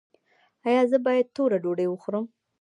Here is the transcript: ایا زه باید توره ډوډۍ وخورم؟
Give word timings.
ایا 0.67 0.81
زه 0.91 0.97
باید 1.05 1.31
توره 1.35 1.57
ډوډۍ 1.63 1.87
وخورم؟ 1.89 2.25